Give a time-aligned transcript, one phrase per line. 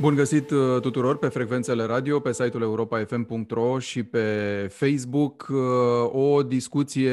[0.00, 4.26] Bun găsit uh, tuturor pe frecvențele radio, pe site-ul europa.fm.ro și pe
[4.70, 5.46] Facebook.
[5.50, 5.56] Uh,
[6.12, 7.12] o discuție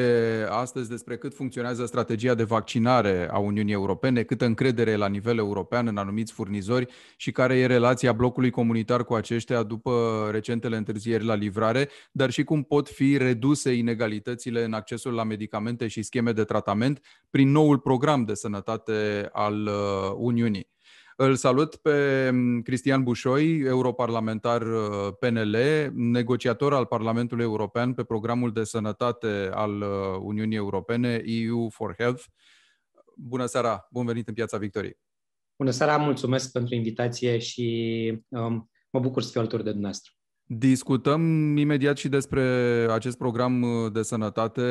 [0.50, 5.38] astăzi despre cât funcționează strategia de vaccinare a Uniunii Europene, câtă încredere e la nivel
[5.38, 6.88] european în anumiți furnizori
[7.18, 12.43] și care e relația blocului comunitar cu aceștia după recentele întârzieri la livrare, dar și
[12.43, 17.79] cum pot fi reduse inegalitățile în accesul la medicamente și scheme de tratament prin noul
[17.79, 20.74] program de sănătate al uh, Uniunii.
[21.18, 25.57] Îl salut pe mm, Cristian Bușoi, europarlamentar uh, PNL,
[25.93, 29.87] negociator al Parlamentului European pe programul de sănătate al uh,
[30.21, 32.23] Uniunii Europene, EU for Health.
[33.16, 34.97] Bună seara, bun venit în Piața Victoriei.
[35.58, 40.11] Bună seara, mulțumesc pentru invitație și um, mă bucur să fiu alături de dumneavoastră.
[40.48, 41.22] Discutăm
[41.58, 42.42] imediat și despre
[42.92, 44.62] acest program de sănătate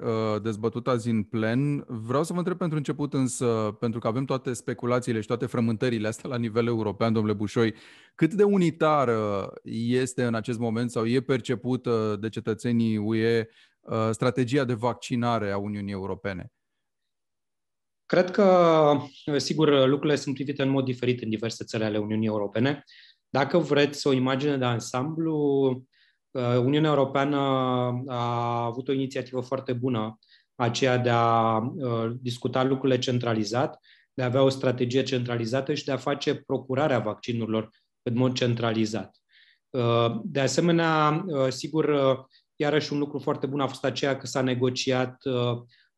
[0.00, 1.84] uh, dezbătut azi în plen.
[1.86, 6.08] Vreau să vă întreb pentru început însă, pentru că avem toate speculațiile și toate frământările
[6.08, 7.74] astea la nivel european, domnule Bușoi,
[8.14, 9.52] cât de unitară
[9.88, 13.46] este în acest moment sau e percepută de cetățenii UE
[13.80, 16.52] uh, strategia de vaccinare a Uniunii Europene?
[18.06, 18.96] Cred că,
[19.36, 22.84] sigur, lucrurile sunt privite în mod diferit în diverse țări ale Uniunii Europene.
[23.34, 25.34] Dacă vreți o imagine de ansamblu,
[26.30, 27.38] uh, Uniunea Europeană
[28.06, 30.18] a avut o inițiativă foarte bună,
[30.54, 33.78] aceea de a uh, discuta lucrurile centralizat,
[34.14, 37.70] de a avea o strategie centralizată și de a face procurarea vaccinurilor
[38.02, 39.16] în mod centralizat.
[39.70, 41.94] Uh, de asemenea, sigur,
[42.56, 45.22] iarăși un lucru foarte bun a fost aceea că s-a negociat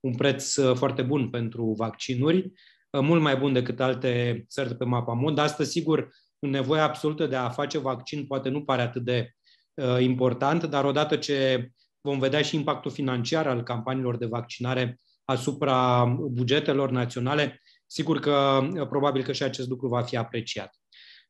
[0.01, 2.53] un preț foarte bun pentru vaccinuri,
[2.91, 5.39] mult mai bun decât alte țări de pe mapa mond.
[5.39, 6.09] Astăzi, sigur,
[6.47, 9.31] nevoia absolută de a face vaccin poate nu pare atât de
[9.75, 11.71] uh, important, dar odată ce
[12.01, 18.89] vom vedea și impactul financiar al campaniilor de vaccinare asupra bugetelor naționale, sigur că uh,
[18.89, 20.75] probabil că și acest lucru va fi apreciat.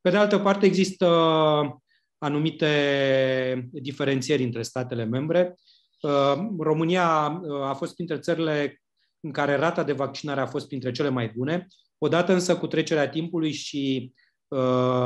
[0.01, 1.07] Pe de altă parte, există
[2.19, 5.55] anumite diferențieri între statele membre.
[6.01, 8.83] Uh, România uh, a fost printre țările
[9.21, 11.67] în care rata de vaccinare a fost printre cele mai bune.
[11.99, 14.24] Odată însă cu trecerea timpului și Uh,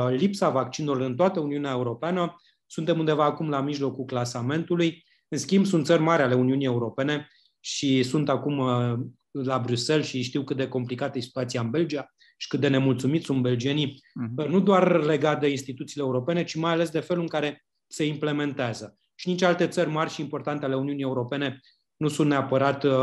[0.09, 2.35] lipsa vaccinurilor în toată Uniunea Europeană.
[2.65, 5.03] Suntem undeva acum la mijlocul clasamentului.
[5.27, 7.27] În schimb, sunt țări mari ale Uniunii Europene
[7.59, 8.99] și sunt acum uh,
[9.31, 13.25] la Bruxelles și știu cât de complicată e situația în Belgia și cât de nemulțumiți
[13.25, 14.47] sunt belgenii, uh-huh.
[14.47, 18.97] nu doar legat de instituțiile europene, ci mai ales de felul în care se implementează.
[19.15, 21.59] Și nici alte țări mari și importante ale Uniunii Europene
[21.97, 22.93] nu sunt neapărat uh,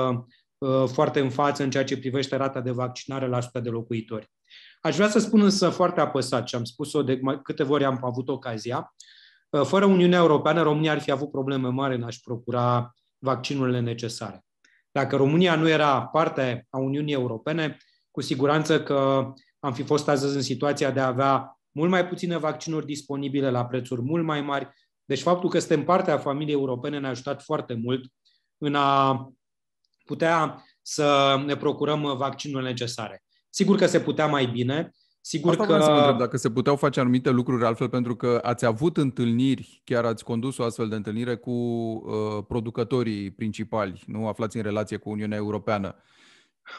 [0.58, 4.30] uh, foarte în față în ceea ce privește rata de vaccinare la 100 de locuitori.
[4.86, 8.28] Aș vrea să spun însă foarte apăsat, și am spus-o de câteva ori am avut
[8.28, 8.94] ocazia,
[9.64, 14.44] fără Uniunea Europeană, România ar fi avut probleme mari în a-și procura vaccinurile necesare.
[14.91, 17.76] Dacă România nu era parte a Uniunii Europene,
[18.10, 22.36] cu siguranță că am fi fost astăzi în situația de a avea mult mai puține
[22.36, 24.69] vaccinuri disponibile la prețuri mult mai mari.
[25.04, 28.12] Deci faptul că suntem parte a familiei europene ne-a ajutat foarte mult
[28.58, 29.28] în a
[30.04, 33.25] putea să ne procurăm vaccinurile necesare.
[33.56, 34.94] Sigur că se putea mai bine.
[35.21, 35.81] Sigur Asta că...
[35.81, 39.83] să mă întreb, dacă se puteau face anumite lucruri altfel, pentru că ați avut întâlniri,
[39.84, 44.97] chiar ați condus o astfel de întâlnire cu uh, producătorii principali, nu aflați în relație
[44.97, 45.94] cu Uniunea Europeană.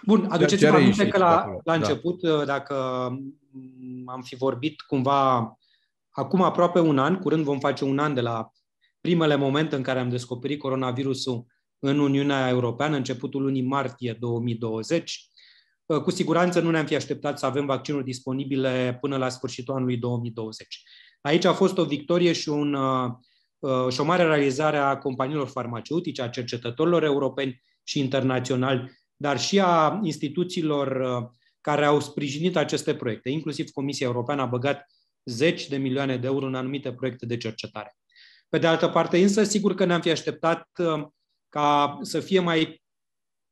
[0.03, 1.73] Bun, aduceți-vă aminte că la, la da.
[1.73, 2.45] început, da.
[2.45, 2.75] dacă
[4.05, 5.57] am fi vorbit cumva
[6.09, 8.51] acum aproape un an, curând vom face un an de la
[9.01, 11.45] primele momente în care am descoperit coronavirusul
[11.79, 15.27] în Uniunea Europeană, începutul lunii martie 2020,
[15.87, 20.83] cu siguranță nu ne-am fi așteptat să avem vaccinuri disponibile până la sfârșitul anului 2020.
[21.21, 23.11] Aici a fost o victorie și, un, uh,
[23.59, 29.59] uh, și o mare realizare a companiilor farmaceutice, a cercetătorilor europeni și internaționali, dar și
[29.59, 31.29] a instituțiilor uh,
[31.61, 33.29] care au sprijinit aceste proiecte.
[33.29, 34.85] Inclusiv Comisia Europeană a băgat
[35.25, 37.97] zeci de milioane de euro în anumite proiecte de cercetare.
[38.49, 40.69] Pe de altă parte, însă, sigur că ne-am fi așteptat
[41.49, 42.81] ca să fie mai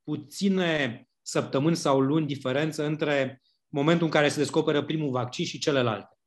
[0.04, 6.18] puține săptămâni sau luni diferență între momentul în care se descoperă primul vaccin și celelalte.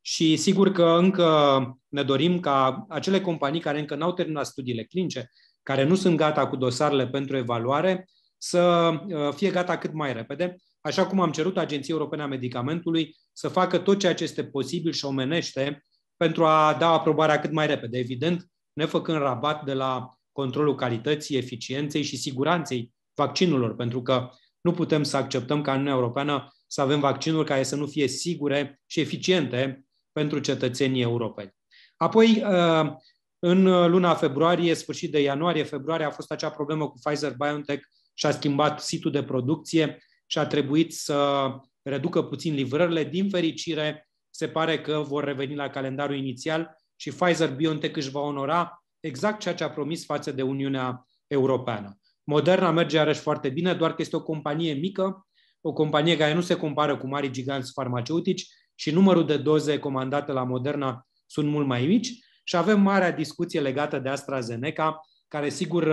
[0.00, 5.30] Și sigur că încă ne dorim ca acele companii care încă n-au terminat studiile clinice,
[5.62, 8.08] care nu sunt gata cu dosarele pentru evaluare,
[8.38, 13.16] să uh, fie gata cât mai repede, așa cum am cerut Agenției Europene a Medicamentului
[13.32, 15.86] să facă tot ceea ce este posibil și omenește
[16.16, 17.98] pentru a da aprobarea cât mai repede.
[17.98, 24.28] Evident, ne făcând rabat de la controlul calității, eficienței și siguranței vaccinurilor, pentru că
[24.66, 28.08] nu putem să acceptăm ca în Uniunea Europeană să avem vaccinuri care să nu fie
[28.08, 31.54] sigure și eficiente pentru cetățenii europeni.
[31.96, 32.92] Apoi, uh,
[33.38, 37.82] În uh, luna februarie, sfârșit de ianuarie-februarie, a fost acea problemă cu Pfizer-BioNTech
[38.14, 41.48] și a schimbat situl de producție și a trebuit să
[41.82, 43.04] reducă puțin livrările.
[43.04, 48.84] Din fericire, se pare că vor reveni la calendarul inițial și Pfizer-BioNTech își va onora
[49.00, 51.98] exact ceea ce a promis față de Uniunea Europeană.
[52.28, 55.26] Moderna merge iarăși foarte bine, doar că este o companie mică,
[55.60, 60.32] o companie care nu se compară cu mari giganți farmaceutici și numărul de doze comandate
[60.32, 62.08] la Moderna sunt mult mai mici.
[62.44, 65.90] Și avem marea discuție legată de AstraZeneca, care sigur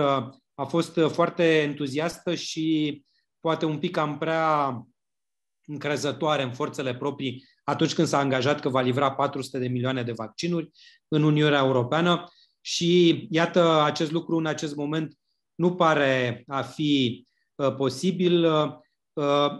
[0.54, 3.02] a fost foarte entuziastă și
[3.40, 4.82] poate un pic cam prea
[5.66, 10.12] încrezătoare în forțele proprii atunci când s-a angajat că va livra 400 de milioane de
[10.12, 10.70] vaccinuri
[11.08, 12.24] în Uniunea Europeană.
[12.60, 15.18] Și iată acest lucru în acest moment
[15.54, 17.24] nu pare a fi
[17.54, 18.44] uh, posibil.
[19.12, 19.50] Uh,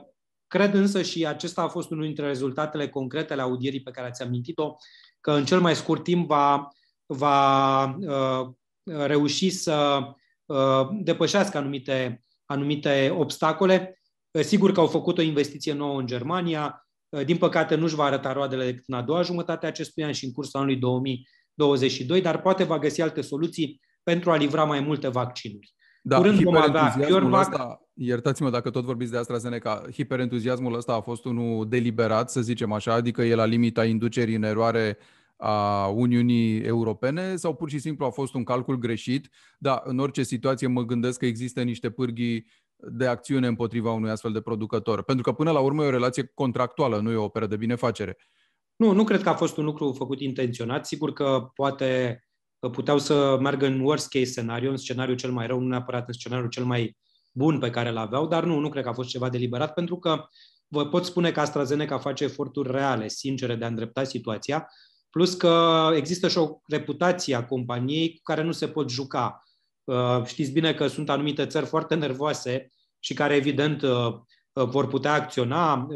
[0.47, 4.23] cred însă și acesta a fost unul dintre rezultatele concrete ale audierii pe care ați
[4.23, 4.77] amintit-o,
[5.21, 6.69] că în cel mai scurt timp va,
[7.07, 8.49] va uh,
[8.85, 10.01] reuși să
[10.47, 14.03] uh, depășească anumite, anumite obstacole.
[14.31, 18.05] Uh, sigur că au făcut o investiție nouă în Germania, uh, din păcate nu-și va
[18.05, 22.21] arăta roadele decât în a doua jumătate a acestui an și în cursul anului 2022,
[22.21, 25.75] dar poate va găsi alte soluții pentru a livra mai multe vaccinuri.
[26.07, 26.95] Da, Curând vom avea
[27.33, 32.73] ăsta, iertați-mă dacă tot vorbiți de AstraZeneca, hiperentuziasmul ăsta a fost unul deliberat, să zicem
[32.73, 34.99] așa, adică e la limita inducerii în eroare
[35.37, 40.23] a Uniunii Europene sau pur și simplu a fost un calcul greșit, dar în orice
[40.23, 42.47] situație mă gândesc că există niște pârghii
[42.77, 45.03] de acțiune împotriva unui astfel de producător.
[45.03, 48.17] Pentru că până la urmă e o relație contractuală, nu e o operă de binefacere.
[48.77, 50.87] Nu, nu cred că a fost un lucru făcut intenționat.
[50.87, 52.21] Sigur că poate
[52.71, 56.13] puteau să meargă în worst case scenario, în scenariul cel mai rău, nu neapărat în
[56.13, 56.97] scenariul cel mai
[57.33, 59.99] bun pe care îl aveau, dar nu, nu cred că a fost ceva deliberat, pentru
[59.99, 60.25] că
[60.69, 64.69] vă pot spune că AstraZeneca face eforturi reale, sincere, de a îndrepta situația,
[65.11, 69.43] plus că există și o reputație a companiei cu care nu se pot juca.
[69.85, 74.15] Uh, știți bine că sunt anumite țări foarte nervoase și care, evident, uh,
[74.53, 75.89] uh, vor putea acționa.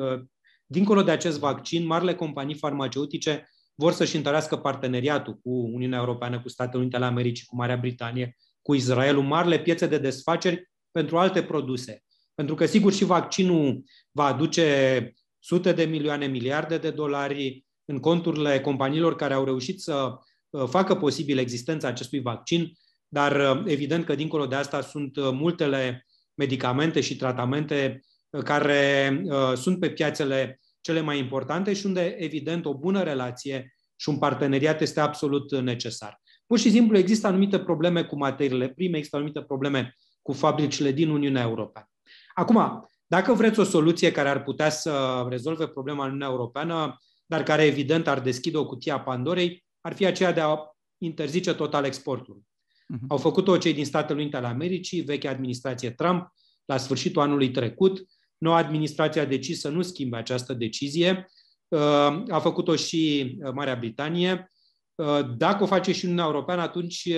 [0.66, 3.48] Dincolo de acest vaccin, marile companii farmaceutice
[3.78, 8.36] vor să-și întărească parteneriatul cu Uniunea Europeană, cu Statele Unite ale Americii, cu Marea Britanie,
[8.62, 12.02] cu Israelul, marile piețe de desfaceri pentru alte produse.
[12.34, 18.60] Pentru că, sigur, și vaccinul va aduce sute de milioane, miliarde de dolari în conturile
[18.60, 20.10] companiilor care au reușit să
[20.50, 22.72] uh, facă posibil existența acestui vaccin,
[23.08, 28.00] dar uh, evident că dincolo de asta sunt uh, multele medicamente și tratamente
[28.44, 29.22] care
[29.54, 34.81] sunt pe piațele cele mai importante și unde, evident, o bună relație și un parteneriat
[34.81, 36.20] este absolut necesar.
[36.46, 41.08] Pur și simplu există anumite probleme cu materiile prime, există anumite probleme cu fabricile din
[41.08, 41.88] Uniunea Europeană.
[42.35, 46.96] Acum, dacă vreți o soluție care ar putea să rezolve problema în Uniunea Europeană,
[47.26, 50.56] dar care evident ar deschide o cutie a Pandorei, ar fi aceea de a
[50.99, 52.40] interzice total exportul.
[52.40, 53.06] Uh-huh.
[53.08, 56.32] Au făcut-o cei din Statele Unite ale Americii, vechea administrație Trump,
[56.64, 58.06] la sfârșitul anului trecut.
[58.38, 61.26] Noua administrație a decis să nu schimbe această decizie.
[61.69, 64.52] Uh, a făcut-o și uh, Marea Britanie.
[64.94, 67.08] Uh, dacă o face și Uniunea Europeană, atunci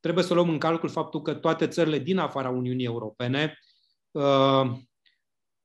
[0.00, 3.58] trebuie să luăm în calcul faptul că toate țările din afara Uniunii Europene,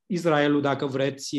[0.06, 1.38] Israelul, dacă vreți,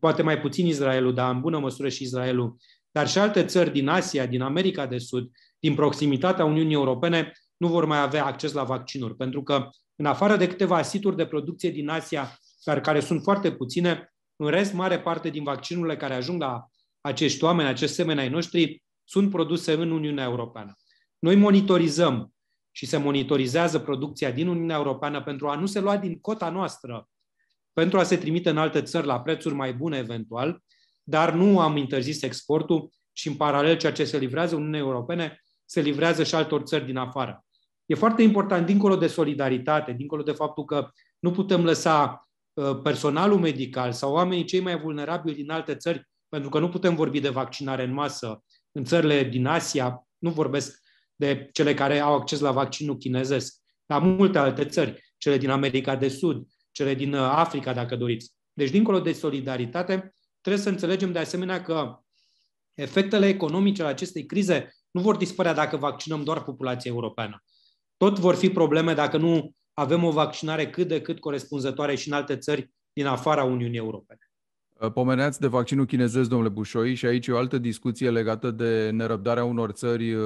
[0.00, 2.56] poate mai puțin Israelul, dar în bună măsură și Israelul,
[2.90, 7.68] dar și alte țări din Asia, din America de Sud, din proximitatea Uniunii Europene, nu
[7.68, 11.70] vor mai avea acces la vaccinuri, pentru că în afară de câteva situri de producție
[11.70, 16.40] din Asia, care, care sunt foarte puține, în rest, mare parte din vaccinurile care ajung
[16.40, 16.66] la
[17.00, 20.76] acești oameni, acești semeni ai noștri, sunt produse în Uniunea Europeană.
[21.18, 22.32] Noi monitorizăm
[22.70, 27.08] și se monitorizează producția din Uniunea Europeană pentru a nu se lua din cota noastră,
[27.72, 30.62] pentru a se trimite în alte țări la prețuri mai bune eventual,
[31.02, 35.80] dar nu am interzis exportul și în paralel ceea ce se livrează Uniunii Europene se
[35.80, 37.44] livrează și altor țări din afară.
[37.86, 42.31] E foarte important, dincolo de solidaritate, dincolo de faptul că nu putem lăsa uh,
[42.82, 47.20] personalul medical sau oamenii cei mai vulnerabili din alte țări, pentru că nu putem vorbi
[47.20, 48.42] de vaccinare în masă
[48.72, 50.80] în țările din Asia, nu vorbesc
[51.16, 53.54] de cele care au acces la vaccinul chinezesc,
[53.86, 58.32] dar multe alte țări, cele din America de Sud, cele din uh, Africa, dacă doriți.
[58.52, 61.98] Deci, dincolo de solidaritate, trebuie să înțelegem de asemenea că
[62.74, 67.42] efectele economice ale acestei crize nu vor dispărea dacă vaccinăm doar populația europeană.
[67.96, 72.14] Tot vor fi probleme dacă nu avem o vaccinare cât de cât corespunzătoare și în
[72.14, 74.20] alte țări din afara Uniunii Europene.
[74.72, 78.90] Uh, pomeneați de vaccinul chinezesc, domnule Bușoi, și aici e o altă discuție legată de
[78.90, 80.24] nerăbdarea unor țări uh,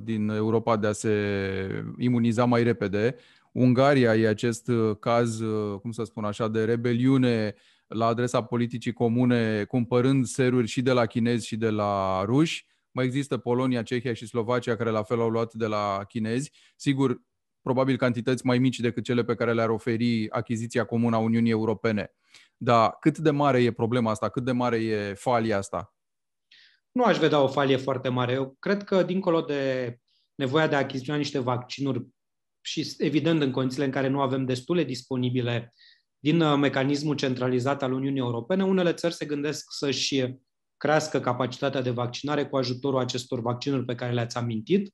[0.00, 3.16] din Europa de a se imuniza mai repede.
[3.52, 5.40] Ungaria e acest uh, caz,
[5.80, 7.54] cum să spun așa, de rebeliune
[7.86, 12.66] la adresa politicii comune, cumpărând seruri și de la chinezi și de la ruși
[12.98, 16.52] mai există Polonia, Cehia și Slovacia care la fel au luat de la chinezi.
[16.76, 17.20] Sigur,
[17.68, 22.14] probabil cantități mai mici decât cele pe care le-ar oferi achiziția comună a Uniunii Europene.
[22.56, 24.28] Dar cât de mare e problema asta?
[24.28, 25.94] Cât de mare e falia asta?
[26.92, 28.32] Nu aș vedea o falie foarte mare.
[28.32, 29.94] Eu cred că, dincolo de
[30.34, 32.06] nevoia de a achiziționa niște vaccinuri
[32.60, 35.74] și, evident, în condițiile în care nu avem destule disponibile
[36.18, 40.38] din uh, mecanismul centralizat al Uniunii Europene, unele țări se gândesc să-și
[40.76, 44.92] crească capacitatea de vaccinare cu ajutorul acestor vaccinuri pe care le-ați amintit, uh,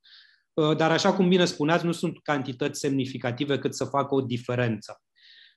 [0.54, 5.02] dar, așa cum bine spuneați, nu sunt cantități semnificative cât să facă o diferență.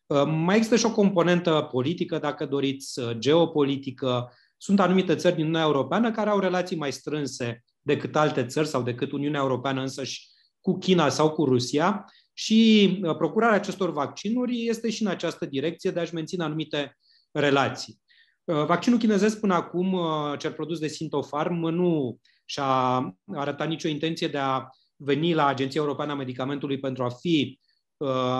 [0.08, 4.34] Uh, mai există și o componentă politică, dacă doriți, geopolitică.
[4.58, 8.82] Sunt anumite țări din Uniunea Europeană care au relații mai strânse decât alte țări sau
[8.82, 10.28] decât Uniunea Europeană însăși
[10.62, 15.92] cu China sau cu Rusia și uh, procurarea acestor vaccinuri este și în această direcție
[15.92, 16.98] de a-și menține anumite
[17.32, 18.02] relații.
[18.44, 23.02] Uh, vaccinul chinezesc până acum, uh, cel produs de Sintofarm, nu și-a
[23.34, 27.60] arătat nicio intenție de a veni la Agenția Europeană a Medicamentului pentru a fi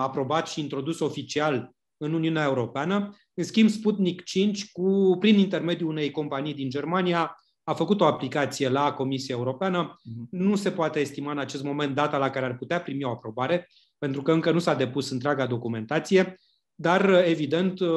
[0.02, 3.16] aprobat și introdus oficial în Uniunea Europeană.
[3.34, 8.70] În schimb, Sputnik 5, cu, prin intermediul unei companii din Germania, a făcut o aplicație
[8.70, 10.00] la Comisia Europeană.
[10.04, 10.28] Mhm.
[10.32, 13.68] Nu se poate estima în acest moment data la care ar putea primi o aprobare,
[13.98, 16.40] pentru că încă nu s-a depus întreaga documentație,
[16.76, 17.90] dar, evident, uh,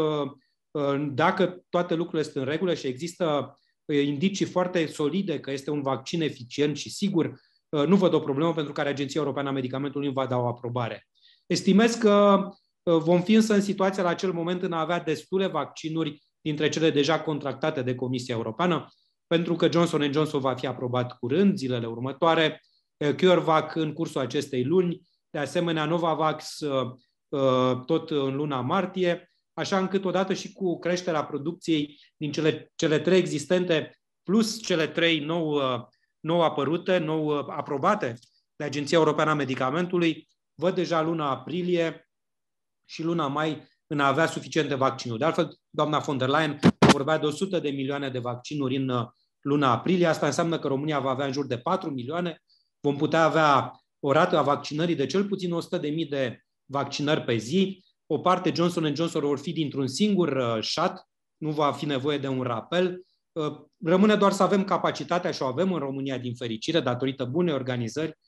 [0.71, 5.71] uh, dacă toate lucrurile sunt în regulă și există uh, indicii foarte solide că este
[5.71, 7.41] un vaccin eficient și sigur,
[7.71, 11.07] nu văd o problemă pentru care Agenția Europeană a Medicamentului nu va da o aprobare.
[11.47, 12.49] Estimez că
[12.83, 16.91] vom fi însă în situația la acel moment în a avea destule vaccinuri dintre cele
[16.91, 18.87] deja contractate de Comisia Europeană,
[19.27, 22.61] pentru că Johnson Johnson va fi aprobat curând, zilele următoare,
[23.17, 25.01] CureVac în cursul acestei luni,
[25.31, 26.91] de asemenea Novavax uh,
[27.29, 32.99] uh, tot în luna martie, așa încât odată și cu creșterea producției din cele, cele
[32.99, 35.81] trei existente, plus cele trei nou, uh,
[36.21, 38.19] nou apărute, nou aprobate
[38.57, 42.11] de Agenția Europeană a Medicamentului, văd deja luna aprilie
[42.85, 45.19] și luna mai în a avea suficiente vaccinuri.
[45.19, 46.59] De altfel, doamna von der Leyen
[46.93, 49.09] vorbea de 100 de milioane de vaccinuri în
[49.41, 50.07] luna aprilie.
[50.07, 52.43] Asta înseamnă că România va avea în jur de 4 milioane.
[52.81, 57.85] Vom putea avea o rată a vaccinării de cel puțin 100.000 de vaccinări pe zi.
[58.07, 60.93] O parte Johnson Johnson vor fi dintr-un singur uh, shot,
[61.37, 63.05] nu va fi nevoie de un rapel.
[63.47, 67.55] Uh, rămâne doar să avem capacitatea și o avem în România din fericire, datorită bunei
[67.55, 68.19] organizări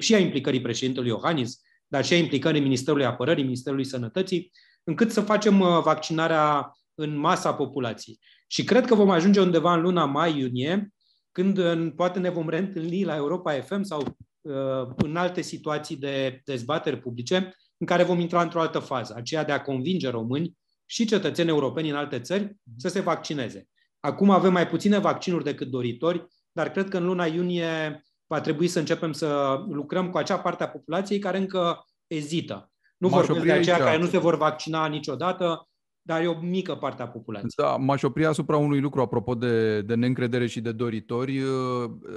[0.00, 4.50] și a implicării președintelui Iohannis, dar și a implicării Ministerului Apărării, Ministerului Sănătății,
[4.84, 8.18] încât să facem uh, vaccinarea în masa populației.
[8.46, 10.88] Și cred că vom ajunge undeva în luna mai-iunie,
[11.32, 11.60] când
[11.94, 17.56] poate ne vom reîntâlni la Europa FM sau Uh, în alte situații de dezbateri publice,
[17.76, 20.52] în care vom intra într-o altă fază, aceea de a convinge români
[20.84, 23.68] și cetățeni europeni în alte țări să se vaccineze.
[24.06, 28.68] Acum avem mai puține vaccinuri decât doritori, dar cred că în luna iunie va trebui
[28.68, 32.70] să începem să lucrăm cu acea parte a populației care încă ezită.
[32.96, 35.68] Nu vorbesc de aceia care nu se vor vaccina niciodată,
[36.02, 37.50] dar e o mică parte a populației.
[37.56, 41.42] Da, m-aș opri asupra unui lucru apropo de, de neîncredere și de doritori.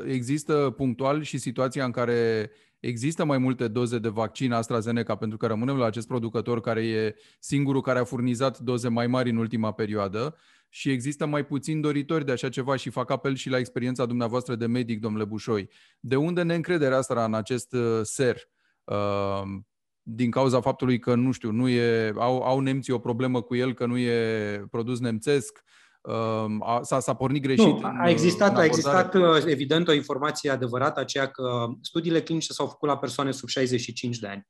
[0.05, 5.47] Există punctual și situația în care există mai multe doze de vaccin AstraZeneca, pentru că
[5.47, 9.71] rămânem la acest producător care e singurul care a furnizat doze mai mari în ultima
[9.71, 10.35] perioadă
[10.69, 14.55] și există mai puțini doritori de așa ceva și fac apel și la experiența dumneavoastră
[14.55, 15.69] de medic, domnule Bușoi.
[15.99, 18.37] De unde neîncrederea asta în acest uh, ser?
[18.83, 19.41] Uh,
[20.01, 23.73] din cauza faptului că, nu știu, nu e, au, au nemții o problemă cu el,
[23.73, 25.63] că nu e produs nemțesc,
[26.01, 27.65] um, a, s-a, s-a pornit greșit.
[27.65, 32.67] Nu, a existat, a existat uh, evident o informație adevărată, aceea că studiile clinice s-au
[32.67, 34.47] făcut la persoane sub 65 de ani.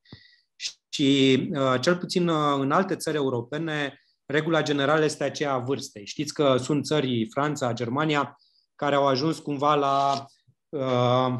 [0.90, 6.06] Și uh, cel puțin uh, în alte țări europene, regula generală este aceea a vârstei.
[6.06, 8.38] Știți că sunt țări, Franța, Germania,
[8.76, 10.26] care au ajuns cumva la
[10.70, 11.40] uh,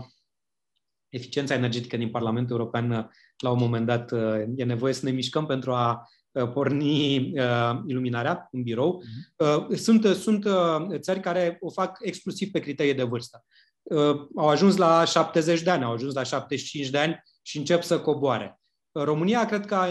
[1.10, 5.46] eficiența energetică din Parlamentul European la un moment dat uh, e nevoie să ne mișcăm
[5.46, 9.04] pentru a uh, porni uh, iluminarea în birou.
[9.38, 13.46] Uh, sunt, sunt uh, țări care o fac exclusiv pe criterii de vârstă.
[13.82, 17.84] Uh, au ajuns la 70 de ani, au ajuns la 75 de ani și încep
[17.84, 18.60] să coboare.
[18.92, 19.90] România cred că a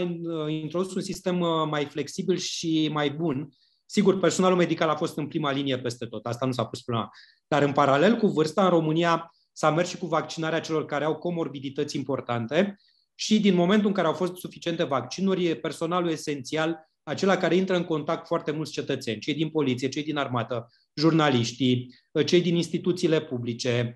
[0.48, 1.36] introdus un sistem
[1.70, 3.48] mai flexibil și mai bun.
[3.86, 7.10] Sigur, personalul medical a fost în prima linie peste tot, asta nu s-a pus problema.
[7.48, 11.16] Dar în paralel cu vârsta, în România s-a mers și cu vaccinarea celor care au
[11.16, 12.76] comorbidități importante
[13.14, 17.84] și din momentul în care au fost suficiente vaccinuri, personalul esențial, acela care intră în
[17.84, 21.94] contact foarte mulți cetățeni, cei din poliție, cei din armată, jurnaliștii,
[22.26, 23.94] cei din instituțiile publice.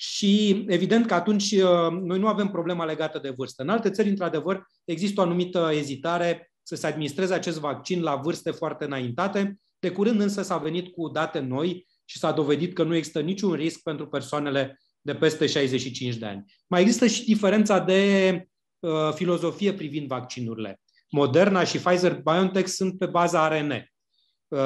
[0.00, 3.62] Uh, și evident că atunci uh, noi nu avem problema legată de vârstă.
[3.62, 8.50] În alte țări, într-adevăr, există o anumită ezitare să se administreze acest vaccin la vârste
[8.50, 9.58] foarte înaintate.
[9.78, 13.52] De curând însă s-a venit cu date noi și s-a dovedit că nu există niciun
[13.52, 16.44] risc pentru persoanele de peste 65 de ani.
[16.66, 18.32] Mai există și diferența de
[18.78, 20.80] uh, filozofie privind vaccinurile.
[21.10, 23.70] Moderna și Pfizer-BioNTech sunt pe baza ARN.
[24.48, 24.58] Uh,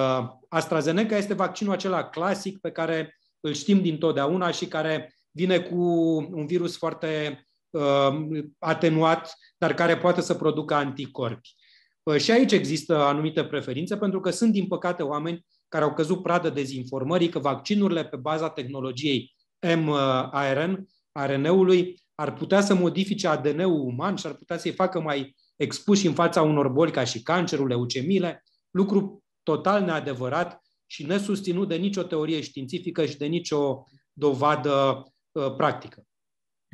[0.49, 5.83] AstraZeneca este vaccinul acela clasic pe care îl știm din totdeauna și care vine cu
[6.31, 11.55] un virus foarte uh, atenuat, dar care poate să producă anticorpi.
[12.03, 16.23] Uh, și aici există anumite preferințe, pentru că sunt, din păcate, oameni care au căzut
[16.23, 19.35] pradă dezinformării că vaccinurile pe baza tehnologiei
[19.77, 20.81] mRNA,
[21.13, 26.15] ARN-ului, ar putea să modifice ADN-ul uman și ar putea să-i facă mai expuși în
[26.15, 32.41] fața unor boli ca și cancerul, leucemile, lucru total neadevărat și nesusținut de nicio teorie
[32.41, 35.13] științifică și de nicio dovadă uh,
[35.57, 36.07] practică.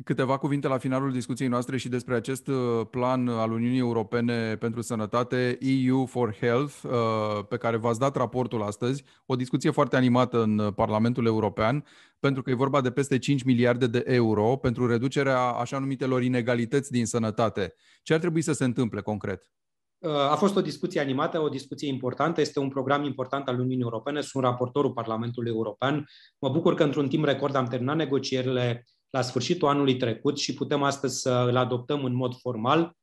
[0.03, 4.81] Câteva cuvinte la finalul discuției noastre și despre acest uh, plan al Uniunii Europene pentru
[4.81, 9.03] Sănătate, EU for Health, uh, pe care v-ați dat raportul astăzi.
[9.25, 11.85] O discuție foarte animată în Parlamentul European,
[12.19, 16.91] pentru că e vorba de peste 5 miliarde de euro pentru reducerea așa numitelor inegalități
[16.91, 17.73] din sănătate.
[18.03, 19.51] Ce ar trebui să se întâmple concret?
[20.01, 22.41] Uh, a fost o discuție animată, o discuție importantă.
[22.41, 24.21] Este un program important al Uniunii Europene.
[24.21, 26.05] Sunt raportorul Parlamentului European.
[26.39, 30.83] Mă bucur că într-un timp record am terminat negocierile la sfârșitul anului trecut și putem
[30.83, 32.97] astăzi să îl adoptăm în mod formal.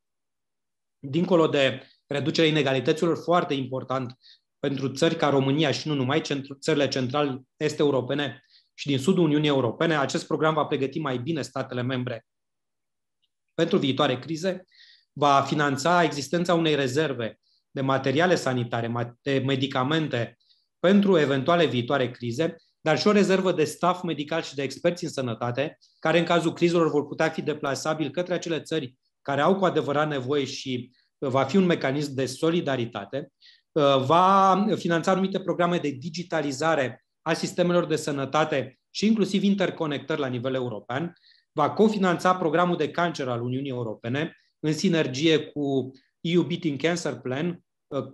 [0.99, 4.17] Dincolo de reducerea inegalităților, foarte important
[4.59, 6.23] pentru țări ca România și nu numai,
[6.61, 8.43] țările central-est europene
[8.75, 12.27] și din sudul Uniunii Europene, acest program va pregăti mai bine statele membre
[13.55, 14.65] pentru viitoare crize,
[15.19, 17.39] va finanța existența unei rezerve
[17.71, 20.37] de materiale sanitare, de medicamente
[20.79, 25.11] pentru eventuale viitoare crize dar și o rezervă de staff medical și de experți în
[25.11, 29.65] sănătate, care în cazul crizelor vor putea fi deplasabili către acele țări care au cu
[29.65, 33.33] adevărat nevoie și uh, va fi un mecanism de solidaritate,
[33.73, 40.27] uh, va finanța anumite programe de digitalizare a sistemelor de sănătate și inclusiv interconectări la
[40.27, 41.13] nivel european,
[41.53, 47.65] va cofinanța programul de cancer al Uniunii Europene în sinergie cu EU Beating Cancer Plan,
[47.87, 48.05] uh,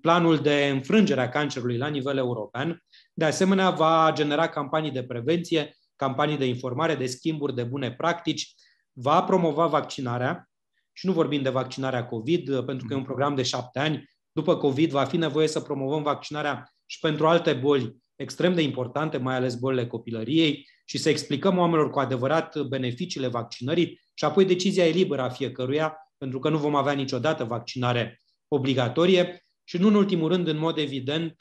[0.00, 5.76] planul de înfrângere a cancerului la nivel european, de asemenea, va genera campanii de prevenție,
[5.96, 8.54] campanii de informare, de schimburi de bune practici,
[8.92, 10.50] va promova vaccinarea.
[10.92, 14.04] Și nu vorbim de vaccinarea COVID, pentru că e un program de șapte ani.
[14.32, 19.16] După COVID va fi nevoie să promovăm vaccinarea și pentru alte boli extrem de importante,
[19.16, 24.86] mai ales bolile copilăriei, și să explicăm oamenilor cu adevărat beneficiile vaccinării și apoi decizia
[24.86, 29.46] e liberă a fiecăruia, pentru că nu vom avea niciodată vaccinare obligatorie.
[29.64, 31.36] Și nu în ultimul rând, în mod evident,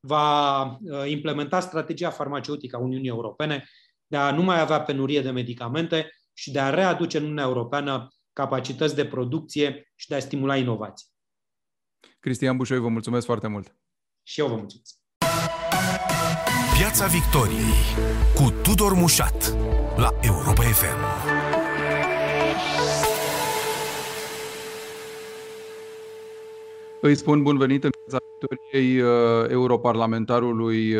[0.00, 3.64] va uh, implementa strategia farmaceutică a Uniunii Europene
[4.06, 8.14] de a nu mai avea penurie de medicamente și de a readuce în Uniunea Europeană
[8.32, 11.06] capacități de producție și de a stimula inovații.
[12.20, 13.76] Cristian Bușoi, vă mulțumesc foarte mult!
[14.22, 14.94] Și eu vă mulțumesc!
[16.78, 17.78] Piața Victoriei
[18.34, 19.56] cu Tudor Mușat
[19.96, 20.98] la Europa FM.
[27.00, 30.94] Îi spun bun venit în piața victoriei uh, europarlamentarului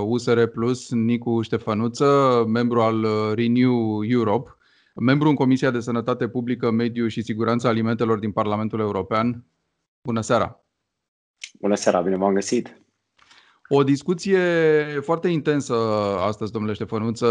[0.00, 4.56] USR uh, Plus, Nicu Ștefănuță, membru al uh, Renew Europe,
[4.94, 9.44] membru în Comisia de Sănătate Publică, Mediu și Siguranța Alimentelor din Parlamentul European.
[10.02, 10.64] Bună seara!
[11.60, 12.81] Bună seara, bine v-am găsit!
[13.74, 14.40] O discuție
[15.00, 15.74] foarte intensă
[16.18, 17.26] astăzi, domnule Ștefănuță,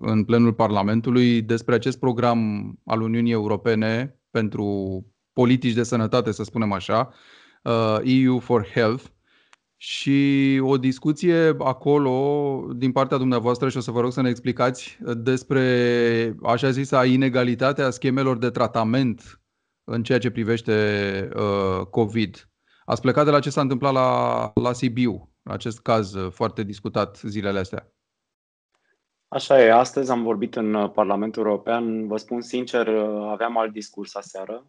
[0.00, 4.66] în plenul Parlamentului despre acest program al Uniunii Europene pentru
[5.32, 7.10] politici de sănătate, să spunem așa,
[7.62, 9.04] uh, EU for Health,
[9.76, 14.98] și o discuție acolo din partea dumneavoastră și o să vă rog să ne explicați
[15.16, 19.40] despre, așa zisa, inegalitatea schemelor de tratament
[19.84, 22.48] în ceea ce privește uh, COVID.
[22.84, 27.58] Ați plecat de la ce s-a întâmplat la, la Sibiu, acest caz foarte discutat zilele
[27.58, 27.92] astea.
[29.28, 32.88] Așa e, astăzi am vorbit în Parlamentul European, vă spun sincer,
[33.28, 34.66] aveam alt discurs aseară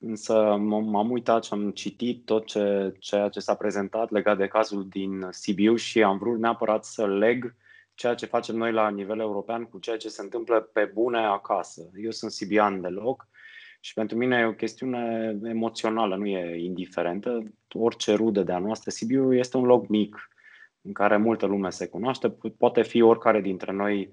[0.00, 4.88] Însă m-am uitat și am citit tot ce, ceea ce s-a prezentat legat de cazul
[4.88, 7.54] din Sibiu și am vrut neapărat să leg
[7.94, 11.90] ceea ce facem noi la nivel european cu ceea ce se întâmplă pe bune acasă.
[11.94, 13.28] Eu sunt sibian deloc
[13.80, 17.42] și pentru mine e o chestiune emoțională, nu e indiferentă.
[17.74, 20.28] Orice rudă de a noastră, Sibiu este un loc mic
[20.82, 22.36] în care multă lume se cunoaște.
[22.58, 24.08] Poate fi oricare dintre noi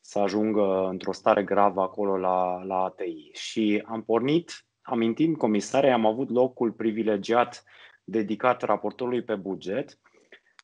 [0.00, 3.30] să ajungă într-o stare gravă acolo la, la ATI.
[3.32, 7.64] Și am pornit amintind comisare, am avut locul privilegiat
[8.04, 9.98] dedicat raportorului pe buget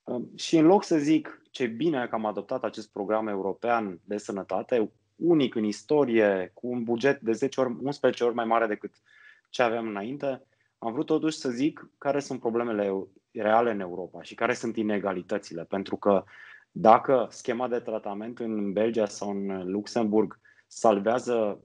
[0.05, 4.17] um, și în loc să zic ce bine că am adoptat acest program european de
[4.17, 8.94] sănătate, unic în istorie, cu un buget de 10 ori, 11 ori mai mare decât
[9.50, 10.42] ce aveam înainte,
[10.78, 15.64] am vrut totuși să zic care sunt problemele reale în Europa și care sunt inegalitățile,
[15.64, 16.24] pentru că
[16.81, 21.62] Dacă schema de tratament în Belgia sau în Luxemburg salvează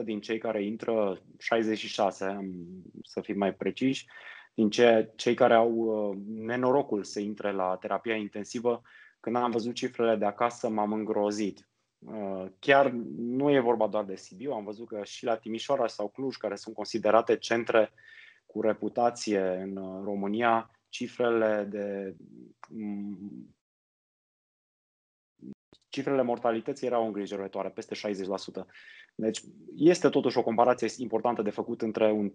[0.00, 2.50] 70% din cei care intră, 66
[3.02, 4.06] să fim mai preciși,
[4.54, 8.82] din ce, cei care au uh, nenorocul să intre la terapia intensivă,
[9.20, 11.68] când am văzut cifrele de acasă, m-am îngrozit.
[12.06, 16.08] Uh, chiar nu e vorba doar de Sibiu, am văzut că și la Timișoara sau
[16.08, 17.92] Cluj, care sunt considerate centre
[18.46, 22.16] cu reputație în uh, România, cifrele de
[22.68, 23.54] mm,
[25.88, 28.66] cifrele mortalității erau îngrijorătoare, peste 60%.
[29.14, 29.40] Deci
[29.76, 32.32] este totuși o comparație importantă de făcut între un 30%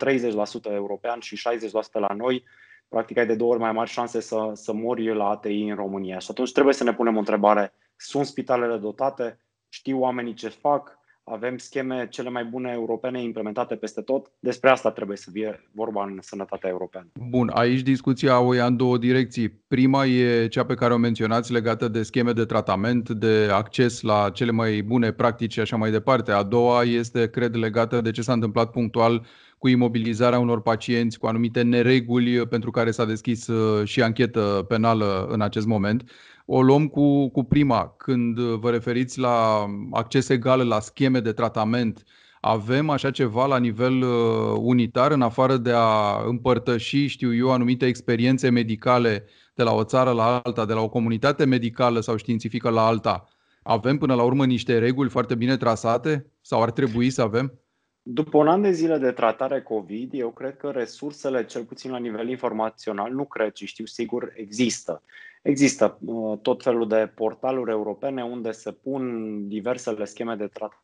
[0.64, 1.42] european și
[1.90, 2.44] 60% la noi.
[2.88, 6.18] Practic ai de două ori mai mari șanse să, să mori la ATI în România.
[6.20, 7.74] Și atunci trebuie să ne punem o întrebare.
[7.96, 9.40] Sunt spitalele dotate?
[9.78, 10.98] Știu oamenii ce fac?
[11.30, 14.32] avem scheme cele mai bune europene implementate peste tot.
[14.40, 17.08] Despre asta trebuie să fie vorba în sănătatea europeană.
[17.30, 19.50] Bun, aici discuția o ia în două direcții.
[19.50, 24.30] Prima e cea pe care o menționați legată de scheme de tratament, de acces la
[24.30, 26.32] cele mai bune practici și așa mai departe.
[26.32, 29.26] A doua este, cred, legată de ce s-a întâmplat punctual
[29.58, 35.28] cu imobilizarea unor pacienți cu anumite nereguli pentru care s-a deschis uh, și anchetă penală
[35.32, 36.12] în acest moment
[36.50, 37.94] o luăm cu, cu prima.
[37.98, 42.04] Când vă referiți la acces egal la scheme de tratament,
[42.40, 47.86] avem așa ceva la nivel uh, unitar, în afară de a împărtăși, știu eu, anumite
[47.86, 52.70] experiențe medicale de la o țară la alta, de la o comunitate medicală sau științifică
[52.70, 53.28] la alta.
[53.64, 57.60] Avem până la urmă niște reguli foarte bine trasate sau ar trebui să avem?
[58.02, 61.98] După un an de zile de tratare COVID, eu cred că resursele, cel puțin la
[61.98, 65.04] nivel informațional, nu cred, ci știu sigur, există.
[65.48, 70.80] Există uh, tot felul de portaluri europene unde se pun diversele scheme de tratament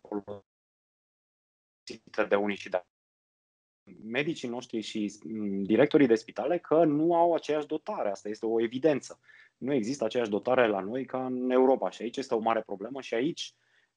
[0.00, 0.44] folosite
[2.28, 2.84] de unii și de
[4.02, 8.10] medicii noștri și mm, directorii de spitale că nu au aceeași dotare.
[8.10, 9.20] Asta este o evidență.
[9.56, 13.00] Nu există aceeași dotare la noi ca în Europa și aici este o mare problemă
[13.00, 13.54] și aici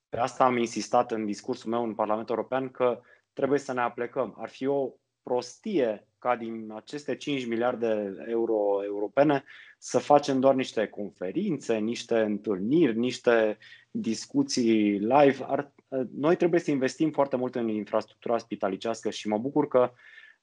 [0.09, 3.01] pe asta am insistat în discursul meu în Parlamentul European că
[3.33, 4.35] trebuie să ne aplecăm.
[4.37, 9.43] Ar fi o prostie ca din aceste 5 miliarde euro europene
[9.77, 13.57] să facem doar niște conferințe, niște întâlniri, niște
[13.91, 15.37] discuții live.
[15.41, 15.71] Ar,
[16.15, 19.91] noi trebuie să investim foarte mult în infrastructura spitalicească și mă bucur că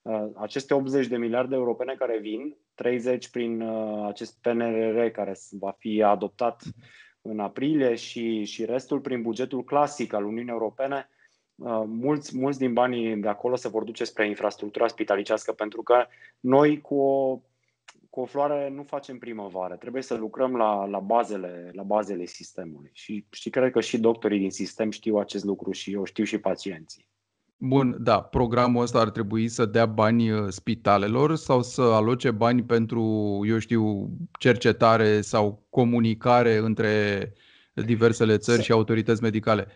[0.01, 5.75] uh, aceste 80 de miliarde europene care vin, 30 prin uh, acest PNRR care va
[5.77, 6.63] fi adoptat
[7.21, 11.14] în aprilie și, și restul prin bugetul clasic al Uniunii Europene, uh,
[11.85, 16.05] mulți, mulți din banii de acolo se vor duce spre infrastructura spitalicească, pentru că
[16.39, 17.41] noi cu o,
[18.09, 19.75] cu o floare nu facem primăvară.
[19.75, 22.89] Trebuie să lucrăm la, la, bazele, la bazele sistemului.
[22.93, 26.37] Și, și cred că și doctorii din sistem știu acest lucru și eu știu și
[26.37, 27.07] pacienții.
[27.57, 32.63] Bun, da, programul ăsta ar trebui să dea bani uh, spitalelor sau să aloce bani
[32.63, 33.01] pentru,
[33.47, 37.33] eu știu, cercetare sau comunicare între
[37.73, 39.67] diversele țări și autorități medicale?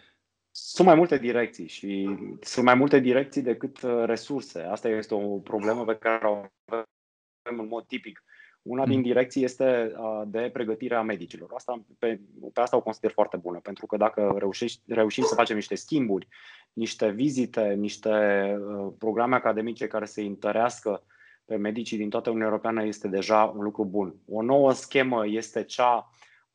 [0.52, 4.62] Sunt mai multe direcții și sunt mai multe direcții decât uh, resurse.
[4.62, 8.24] Asta este o problemă pe care o avem în mod tipic.
[8.62, 9.04] Una din mm.
[9.04, 11.50] direcții este uh, de pregătire a medicilor.
[11.54, 12.20] Asta, pe,
[12.54, 16.28] pe asta o consider foarte bună, pentru că dacă reușești, reușim să facem niște schimburi,
[16.74, 21.04] niște vizite, niște uh, programe academice care să întărească
[21.46, 24.16] pe medicii din toată Uniunea Europeană, este deja un lucru bun.
[24.28, 26.10] O nouă schemă este cea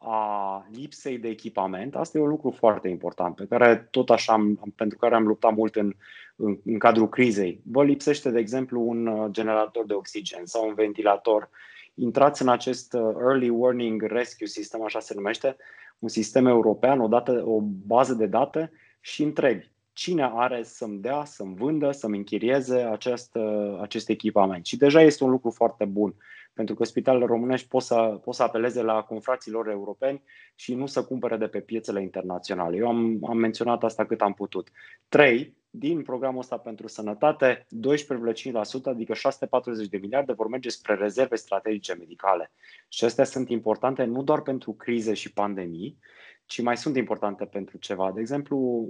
[0.06, 1.96] a lipsei de echipament.
[1.96, 5.54] Asta e un lucru foarte important, pe care tot așa am, pentru care am luptat
[5.54, 5.92] mult în,
[6.36, 7.60] în, în cadrul crizei.
[7.64, 11.50] Vă lipsește, de exemplu, un uh, generator de oxigen sau un ventilator
[11.94, 15.56] intrați în acest uh, Early Warning Rescue System, așa se numește,
[15.98, 21.24] un sistem european, o, dată, o bază de date și întrebi cine are să-mi dea,
[21.24, 24.66] să-mi vândă, să-mi închirieze acest, uh, acest echipament.
[24.66, 26.14] Și deja este un lucru foarte bun,
[26.54, 30.22] pentru că spitalele românești pot să, pot să apeleze la confraților europeni
[30.54, 32.76] și nu să cumpere de pe piețele internaționale.
[32.76, 34.70] Eu am, am menționat asta cât am putut.
[35.08, 41.36] Trei, din programul ăsta pentru sănătate, 12,5%, adică 640 de miliarde, vor merge spre rezerve
[41.36, 42.52] strategice medicale.
[42.88, 45.98] Și astea sunt importante nu doar pentru crize și pandemii,
[46.46, 48.12] ci mai sunt importante pentru ceva.
[48.12, 48.88] De exemplu,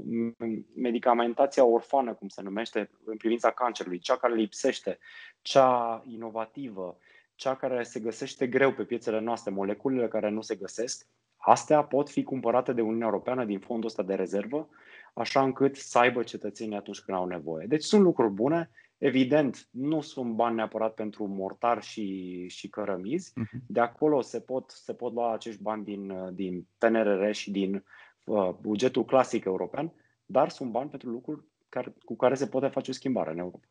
[0.74, 4.98] medicamentația orfană, cum se numește, în privința cancerului, cea care lipsește,
[5.42, 6.98] cea inovativă,
[7.35, 12.11] cea care se găsește greu pe piețele noastre, moleculele care nu se găsesc, astea pot
[12.11, 14.68] fi cumpărate de Uniunea Europeană din fondul ăsta de rezervă
[15.14, 17.66] așa încât să aibă cetățenii atunci când au nevoie.
[17.66, 18.70] Deci sunt lucruri bune.
[18.99, 23.33] Evident, nu sunt bani neapărat pentru mortar și, și cărămizi.
[23.33, 23.61] Uh-huh.
[23.66, 27.85] De acolo se pot, se pot lua acești bani din, din PNRR și din
[28.25, 29.92] uh, bugetul clasic european,
[30.27, 33.68] dar sunt bani pentru lucruri care, cu care se poate face o schimbare în Europa.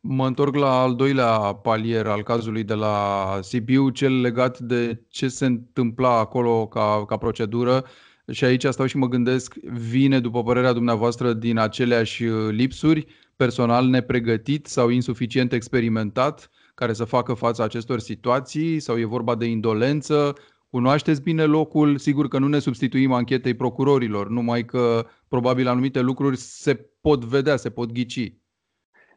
[0.00, 5.28] Mă întorc la al doilea palier al cazului de la Sibiu, cel legat de ce
[5.28, 7.84] se întâmpla acolo ca, ca procedură.
[8.30, 14.66] Și aici stau și mă gândesc, vine, după părerea dumneavoastră, din aceleași lipsuri, personal nepregătit
[14.66, 20.34] sau insuficient experimentat, care să facă față acestor situații, sau e vorba de indolență?
[20.70, 26.36] Cunoașteți bine locul, sigur că nu ne substituim anchetei procurorilor, numai că probabil anumite lucruri
[26.36, 28.32] se pot vedea, se pot ghici.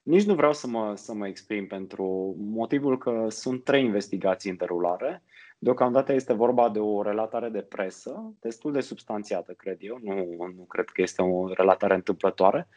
[0.03, 4.55] Nici nu vreau să mă, să mă exprim pentru motivul că sunt trei investigații în
[4.55, 5.23] derulare.
[5.57, 9.99] Deocamdată este vorba de o relatare de presă, destul de substanțiată, cred eu.
[10.01, 10.15] Nu,
[10.55, 12.67] nu cred că este o relatare întâmplătoare.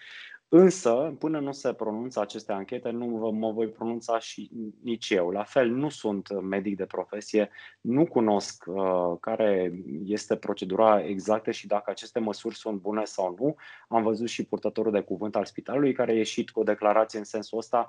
[0.48, 4.50] Însă, până nu se pronunță aceste anchete, nu mă voi pronunța și
[4.82, 5.30] nici eu.
[5.30, 9.72] La fel, nu sunt medic de profesie, nu cunosc uh, care
[10.04, 13.56] este procedura exactă și dacă aceste măsuri sunt bune sau nu.
[13.88, 17.24] Am văzut și purtătorul de cuvânt al spitalului care a ieșit cu o declarație în
[17.24, 17.88] sensul ăsta.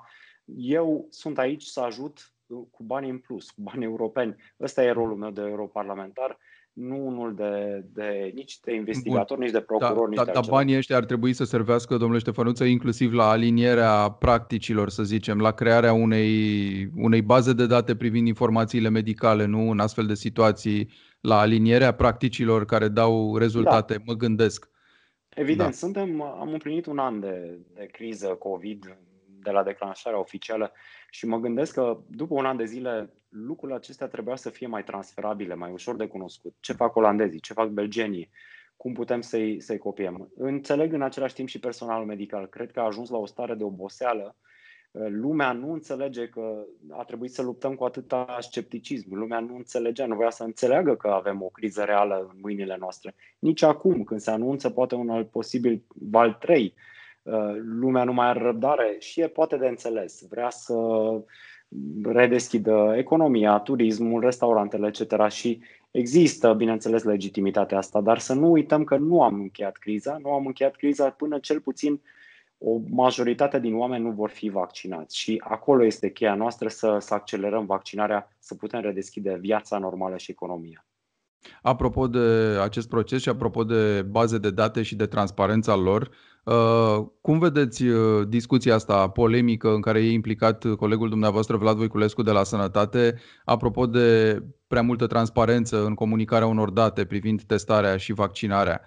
[0.56, 2.32] Eu sunt aici să ajut
[2.70, 4.36] cu bani în plus, cu bani europeni.
[4.60, 6.38] Ăsta e rolul meu de europarlamentar
[6.76, 9.44] nu unul de, de nici de investigator, Bun.
[9.44, 12.18] nici de procuror, da, nici da, de Dar banii ăștia ar trebui să servească, domnule
[12.18, 18.26] Ștefănuță, inclusiv la alinierea practicilor, să zicem, la crearea unei, unei baze de date privind
[18.26, 20.88] informațiile medicale, nu în astfel de situații,
[21.20, 24.02] la alinierea practicilor care dau rezultate, da.
[24.06, 24.68] mă gândesc.
[25.28, 25.76] Evident, da.
[25.76, 28.98] suntem, am împlinit un an de, de criză COVID
[29.42, 30.72] de la declanșarea oficială
[31.10, 33.10] și mă gândesc că după un an de zile
[33.44, 36.54] lucrurile acestea trebuia să fie mai transferabile, mai ușor de cunoscut.
[36.60, 38.30] Ce fac olandezii, ce fac belgenii,
[38.76, 40.32] cum putem să-i, să-i copiem.
[40.36, 42.46] Înțeleg în același timp și personalul medical.
[42.46, 44.36] Cred că a ajuns la o stare de oboseală.
[45.08, 49.14] Lumea nu înțelege că a trebuit să luptăm cu atâta scepticism.
[49.14, 53.14] Lumea nu înțelegea, nu vrea să înțeleagă că avem o criză reală în mâinile noastre.
[53.38, 56.74] Nici acum, când se anunță poate un alt posibil val 3,
[57.54, 60.26] lumea nu mai are răbdare și e poate de înțeles.
[60.28, 60.74] Vrea să
[62.04, 65.28] redeschidă economia, turismul, restaurantele, etc.
[65.28, 65.60] Și
[65.90, 70.46] există, bineînțeles, legitimitatea asta, dar să nu uităm că nu am încheiat criza, nu am
[70.46, 72.00] încheiat criza până cel puțin
[72.58, 77.14] o majoritate din oameni nu vor fi vaccinați și acolo este cheia noastră să, să
[77.14, 80.86] accelerăm vaccinarea, să putem redeschide viața normală și economia.
[81.62, 86.35] Apropo de acest proces și apropo de baze de date și de transparența lor, uh,
[87.20, 92.30] cum vedeți uh, discuția asta polemică în care e implicat colegul dumneavoastră Vlad Voiculescu de
[92.30, 98.80] la Sănătate, apropo de prea multă transparență în comunicarea unor date privind testarea și vaccinarea?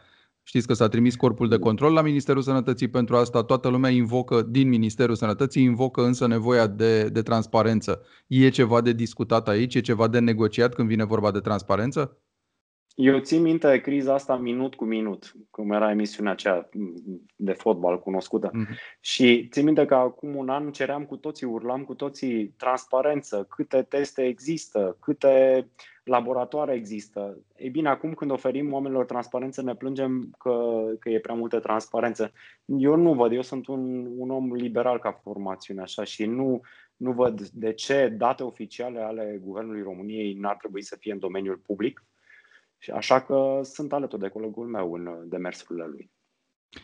[0.43, 3.43] Știți că s-a trimis corpul de control la Ministerul Sănătății pentru asta.
[3.43, 8.01] Toată lumea invocă, din Ministerul Sănătății, invocă însă nevoia de, de transparență.
[8.27, 9.75] E ceva de discutat aici?
[9.75, 12.17] E ceva de negociat când vine vorba de transparență?
[13.01, 16.69] Eu țin minte criza asta minut cu minut, cum era emisiunea aceea
[17.35, 18.49] de fotbal cunoscută.
[18.49, 18.99] Mm-hmm.
[18.99, 23.81] Și țin minte că acum un an ceream cu toții, urlam cu toții transparență, câte
[23.81, 25.67] teste există, câte
[26.03, 27.37] laboratoare există.
[27.55, 32.31] Ei bine, acum când oferim oamenilor transparență, ne plângem că, că e prea multă transparență.
[32.65, 36.59] Eu nu văd, eu sunt un, un om liberal ca formațiune așa și nu,
[36.95, 41.61] nu văd de ce date oficiale ale Guvernului României n-ar trebui să fie în domeniul
[41.65, 42.03] public
[42.79, 46.11] și așa că sunt alături de colegul meu în demersurile lui.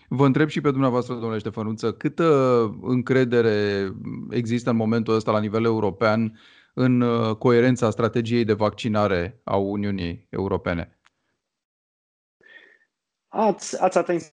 [0.10, 2.30] Vă întreb și pe dumneavoastră, domnule Ștefănuță, câtă
[2.82, 3.90] încredere
[4.30, 6.40] există în momentul ăsta la nivel european
[6.74, 11.00] în uh, coerența strategiei de vaccinare a Uniunii Europene?
[13.28, 14.34] Ați, ați atins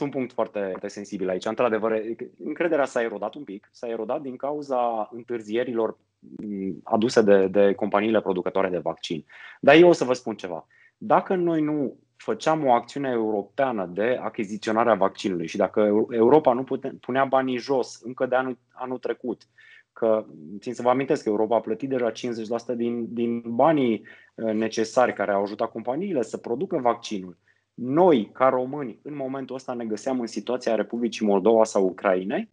[0.00, 1.44] un punct foarte sensibil aici.
[1.44, 2.02] Într-adevăr,
[2.38, 5.98] încrederea s-a erodat un pic, s-a erodat din cauza întârzierilor
[6.82, 9.24] aduse de, de companiile producătoare de vaccin.
[9.60, 10.66] Dar eu o să vă spun ceva.
[10.96, 16.64] Dacă noi nu făceam o acțiune europeană de achiziționare a vaccinului și dacă Europa nu
[16.64, 19.42] pute, punea banii jos încă de anul, anul trecut,
[19.92, 20.26] că
[20.58, 24.02] țin să vă amintesc că Europa a plătit deja 50% din, din banii
[24.34, 27.36] uh, necesari care au ajutat companiile să producă vaccinul.
[27.74, 32.50] Noi, ca români, în momentul ăsta ne găseam în situația Republicii Moldova sau Ucrainei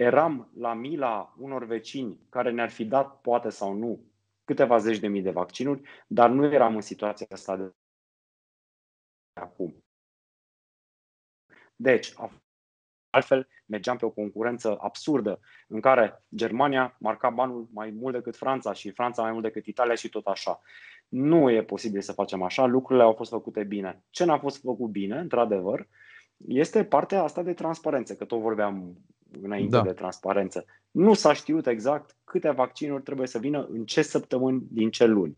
[0.00, 4.04] eram la mila unor vecini care ne-ar fi dat, poate sau nu,
[4.44, 7.74] câteva zeci de mii de vaccinuri, dar nu eram în situația asta de
[9.32, 9.84] acum.
[11.76, 12.14] Deci,
[13.10, 18.72] altfel, mergeam pe o concurență absurdă în care Germania marca banul mai mult decât Franța
[18.72, 20.60] și Franța mai mult decât Italia și tot așa.
[21.08, 24.04] Nu e posibil să facem așa, lucrurile au fost făcute bine.
[24.10, 25.88] Ce n-a fost făcut bine, într-adevăr,
[26.36, 28.96] este partea asta de transparență, că tot vorbeam
[29.42, 29.82] înainte da.
[29.82, 30.64] de transparență.
[30.90, 35.36] Nu s-a știut exact câte vaccinuri trebuie să vină în ce săptămâni din ce luni.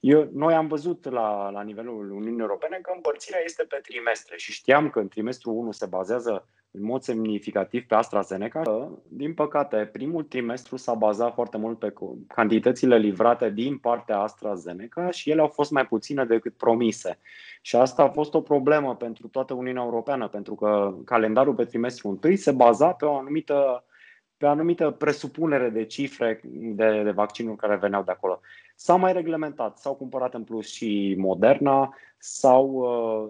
[0.00, 4.52] Eu, noi am văzut la, la nivelul Uniunii Europene că împărțirea este pe trimestre și
[4.52, 8.90] știam că în trimestrul 1 se bazează în mod semnificativ pe AstraZeneca.
[9.08, 11.92] Din păcate, primul trimestru s-a bazat foarte mult pe
[12.26, 17.18] cantitățile livrate din partea AstraZeneca și ele au fost mai puține decât promise.
[17.60, 22.08] Și asta a fost o problemă pentru toată Uniunea Europeană, pentru că calendarul pe trimestru
[22.08, 23.84] întâi se baza pe o anumită
[24.40, 28.40] pe o anumită presupunere de cifre de, de vaccinuri care veneau de acolo.
[28.74, 32.66] S-au mai reglementat, s-au cumpărat în plus și Moderna, sau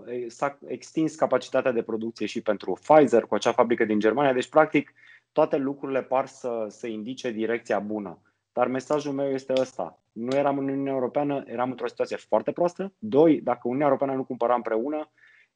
[0.06, 4.32] uh, s-a extins capacitatea de producție și pentru Pfizer cu acea fabrică din Germania.
[4.32, 4.92] Deci, practic,
[5.32, 8.18] toate lucrurile par să, să indice direcția bună.
[8.52, 9.98] Dar mesajul meu este ăsta.
[10.12, 12.92] Nu eram în Uniunea Europeană, eram într-o situație foarte proastă.
[12.98, 15.10] Doi, dacă Uniunea Europeană nu cumpăra împreună,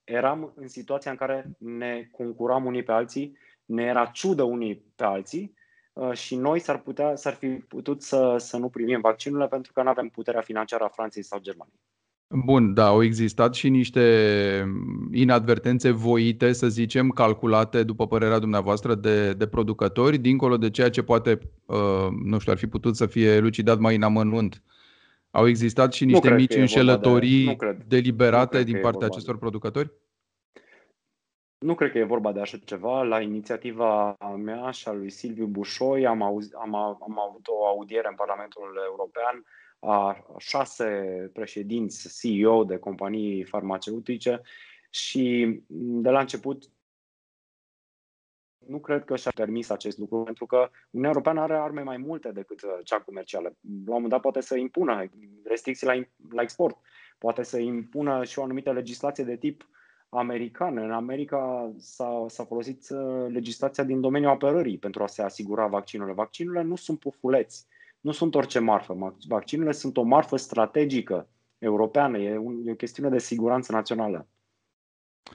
[0.05, 5.05] eram în situația în care ne concuram unii pe alții, ne era ciudă unii pe
[5.05, 5.55] alții
[5.93, 9.83] uh, și noi s-ar, putea, s-ar fi putut să, să nu primim vaccinurile pentru că
[9.83, 11.81] nu avem puterea financiară a Franței sau Germaniei.
[12.29, 14.65] Bun, da, au existat și niște
[15.13, 21.03] inadvertențe voite, să zicem, calculate, după părerea dumneavoastră, de, de producători, dincolo de ceea ce
[21.03, 24.63] poate, uh, nu știu, ar fi putut să fie elucidat mai în amănunt.
[25.31, 29.41] Au existat și niște mici înșelătorii de, deliberate din partea acestor de...
[29.41, 29.93] producători?
[31.65, 33.03] Nu cred că e vorba de așa ceva.
[33.03, 38.09] La inițiativa mea și a lui Silviu Bușoi am, auz, am, am avut o audiere
[38.09, 39.45] în Parlamentul European
[39.79, 40.85] a șase
[41.33, 44.41] președinți CEO de companii farmaceutice
[44.91, 45.61] și
[46.03, 46.65] de la început
[48.67, 50.57] nu cred că și-a permis acest lucru, pentru că
[50.91, 53.49] Uniunea Europeană are arme mai multe decât uh, cea comercială.
[53.61, 55.05] La un moment dat poate să impună
[55.45, 55.95] restricții la,
[56.31, 56.77] la export,
[57.19, 59.69] poate să impună și o anumită legislație de tip
[60.17, 60.77] american.
[60.77, 66.15] În America s-a, s-a folosit uh, legislația din domeniul apărării pentru a se asigura vaccinurile.
[66.15, 67.67] Vaccinurile nu sunt pufuleți
[68.05, 69.17] nu sunt orice marfă.
[69.29, 74.29] Vaccinurile sunt o marfă strategică europeană, e, un, e o chestiune de siguranță națională.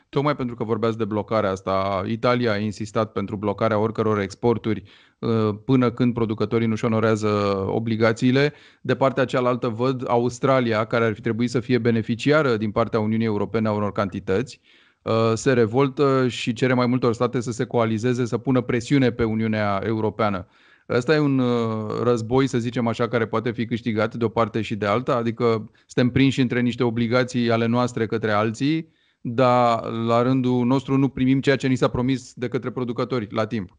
[0.09, 4.83] Tocmai pentru că vorbeați de blocarea asta, Italia a insistat pentru blocarea oricăror exporturi
[5.19, 7.27] uh, până când producătorii nu-și onorează
[7.67, 8.53] obligațiile.
[8.81, 13.25] De partea cealaltă văd Australia, care ar fi trebuit să fie beneficiară din partea Uniunii
[13.25, 14.61] Europene a unor cantități,
[15.01, 19.23] uh, se revoltă și cere mai multor state să se coalizeze, să pună presiune pe
[19.23, 20.47] Uniunea Europeană.
[20.89, 24.61] Ăsta e un uh, război, să zicem așa, care poate fi câștigat de o parte
[24.61, 30.21] și de alta, adică suntem prinși între niște obligații ale noastre către alții, dar la
[30.21, 33.77] rândul nostru nu primim ceea ce ni s-a promis de către producători la timp.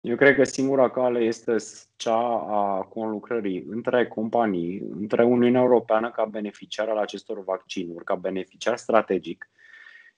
[0.00, 1.56] Eu cred că singura cale este
[1.96, 8.76] cea a conlucrării între companii, între Uniunea Europeană ca beneficiar al acestor vaccinuri, ca beneficiar
[8.76, 9.50] strategic,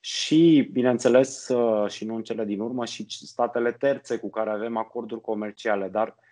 [0.00, 4.76] și, bineînțeles, uh, și nu în cele din urmă, și statele terțe cu care avem
[4.76, 5.88] acorduri comerciale.
[5.88, 6.23] Dar uh,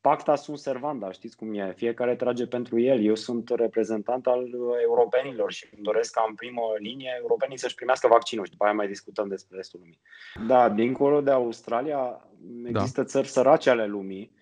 [0.00, 3.00] pacta sunt servanda, știți cum e, fiecare trage pentru el.
[3.00, 4.50] Eu sunt reprezentant al
[4.82, 8.72] europenilor și îmi doresc ca în primă linie europenii să-și primească vaccinul și după aia
[8.72, 10.00] mai discutăm despre restul lumii.
[10.46, 12.28] Da, dincolo de Australia
[12.64, 13.06] există da.
[13.06, 14.32] țări sărace ale lumii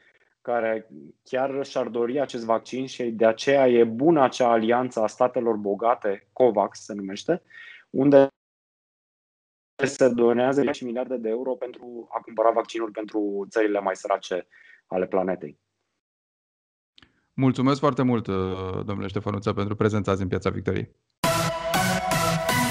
[0.40, 0.88] care
[1.24, 6.28] chiar și-ar dori acest vaccin și de aceea e bună acea alianță a statelor bogate,
[6.32, 7.42] COVAX se numește,
[7.90, 8.28] unde
[9.86, 14.46] se donează 10 miliarde de euro pentru a cumpăra vaccinuri pentru țările mai sărace
[14.92, 15.60] ale planetei.
[17.34, 18.34] Mulțumesc foarte mult, uh,
[18.84, 20.90] domnule Ștefănuță, pentru prezența în Piața Victoriei.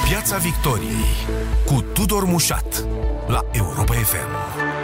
[0.10, 1.10] Piața Victoriei
[1.66, 2.88] cu Tudor Mușat
[3.28, 4.81] la Europa FM.